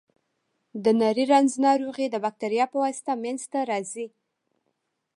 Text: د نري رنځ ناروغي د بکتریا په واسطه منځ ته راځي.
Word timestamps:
د 0.83 0.85
نري 0.99 1.25
رنځ 1.33 1.51
ناروغي 1.65 2.05
د 2.09 2.15
بکتریا 2.23 2.65
په 2.71 2.77
واسطه 2.83 3.11
منځ 3.23 3.41
ته 3.51 3.59
راځي. 3.69 4.07